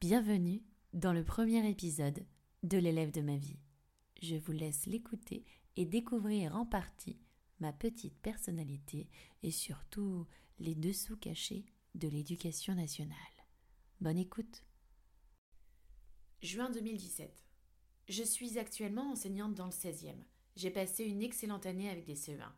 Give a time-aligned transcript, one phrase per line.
[0.00, 0.62] Bienvenue
[0.94, 2.24] dans le premier épisode
[2.62, 3.58] de l'élève de ma vie.
[4.22, 5.44] Je vous laisse l'écouter
[5.76, 7.18] et découvrir en partie
[7.58, 9.10] ma petite personnalité
[9.42, 10.26] et surtout
[10.58, 11.66] les dessous cachés
[11.96, 13.14] de l'éducation nationale.
[14.00, 14.64] Bonne écoute.
[16.40, 17.44] Juin 2017.
[18.08, 20.24] Je suis actuellement enseignante dans le 16e.
[20.56, 22.50] J'ai passé une excellente année avec des CE1.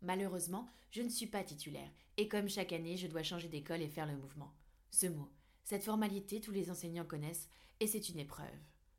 [0.00, 3.88] Malheureusement, je ne suis pas titulaire, et comme chaque année, je dois changer d'école et
[3.90, 4.54] faire le mouvement.
[4.90, 5.30] Ce mot,
[5.70, 7.48] cette formalité, tous les enseignants connaissent,
[7.78, 8.48] et c'est une épreuve.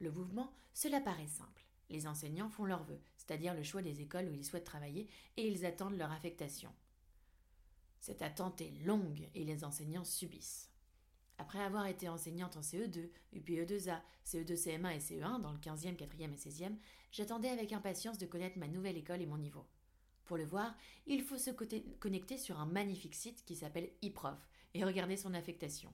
[0.00, 1.64] Le mouvement, cela paraît simple.
[1.90, 5.46] Les enseignants font leur vœu, c'est-à-dire le choix des écoles où ils souhaitent travailler, et
[5.46, 6.72] ils attendent leur affectation.
[8.00, 10.72] Cette attente est longue, et les enseignants subissent.
[11.38, 16.50] Après avoir été enseignante en CE2, UPE2A, CE2-CM1 et CE1 dans le 15e, 4e et
[16.50, 16.74] 16e,
[17.12, 19.64] j'attendais avec impatience de connaître ma nouvelle école et mon niveau.
[20.24, 20.74] Pour le voir,
[21.06, 21.52] il faut se
[22.00, 25.92] connecter sur un magnifique site qui s'appelle eProf et regarder son affectation.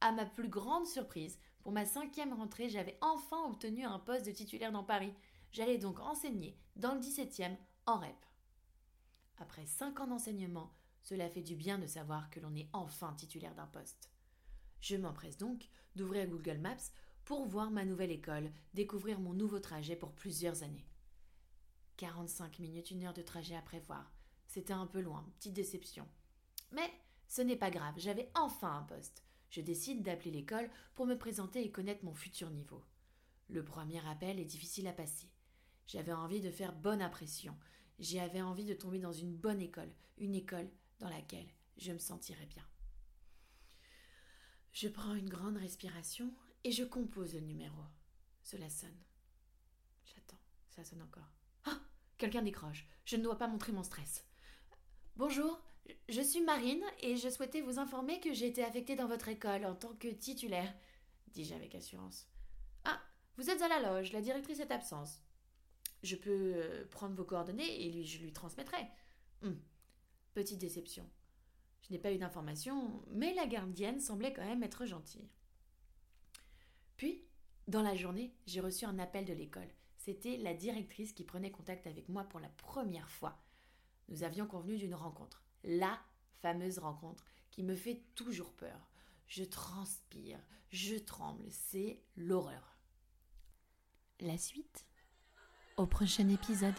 [0.00, 4.30] À ma plus grande surprise, pour ma cinquième rentrée, j'avais enfin obtenu un poste de
[4.30, 5.12] titulaire dans Paris.
[5.50, 8.16] J'allais donc enseigner dans le 17e en REP.
[9.38, 13.54] Après cinq ans d'enseignement, cela fait du bien de savoir que l'on est enfin titulaire
[13.54, 14.10] d'un poste.
[14.80, 16.92] Je m'empresse donc d'ouvrir Google Maps
[17.24, 20.86] pour voir ma nouvelle école, découvrir mon nouveau trajet pour plusieurs années.
[21.96, 24.12] 45 minutes, une heure de trajet à prévoir.
[24.46, 26.06] C'était un peu loin, petite déception.
[26.72, 26.90] Mais
[27.26, 29.24] ce n'est pas grave, j'avais enfin un poste.
[29.50, 32.84] Je décide d'appeler l'école pour me présenter et connaître mon futur niveau.
[33.48, 35.30] Le premier appel est difficile à passer.
[35.86, 37.56] J'avais envie de faire bonne impression.
[37.98, 42.46] J'avais envie de tomber dans une bonne école, une école dans laquelle je me sentirais
[42.46, 42.64] bien.
[44.72, 46.32] Je prends une grande respiration
[46.64, 47.82] et je compose le numéro.
[48.42, 48.96] Cela sonne.
[50.04, 51.32] J'attends, ça sonne encore.
[51.64, 51.80] Ah
[52.18, 52.86] Quelqu'un décroche.
[53.04, 54.24] Je ne dois pas montrer mon stress.
[55.16, 55.60] Bonjour,
[56.08, 59.66] je suis Marine et je souhaitais vous informer que j'ai été affectée dans votre école
[59.66, 60.72] en tant que titulaire,
[61.28, 62.26] dis-je avec assurance.
[62.84, 63.00] Ah,
[63.36, 65.22] vous êtes à la loge, la directrice est absente.
[66.02, 68.86] Je peux euh, prendre vos coordonnées et lui, je lui transmettrai.
[69.42, 69.60] Hum,
[70.32, 71.08] petite déception.
[71.82, 75.28] Je n'ai pas eu d'informations, mais la gardienne semblait quand même être gentille.
[76.96, 77.22] Puis,
[77.66, 79.68] dans la journée, j'ai reçu un appel de l'école.
[79.98, 83.42] C'était la directrice qui prenait contact avec moi pour la première fois.
[84.08, 85.98] Nous avions convenu d'une rencontre la
[86.40, 88.88] fameuse rencontre qui me fait toujours peur.
[89.26, 90.38] Je transpire,
[90.70, 92.78] je tremble, c'est l'horreur.
[94.20, 94.86] La suite
[95.76, 96.74] au prochain épisode.